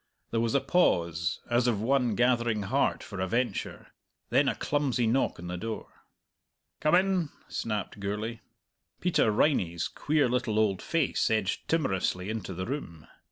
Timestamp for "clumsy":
4.55-5.05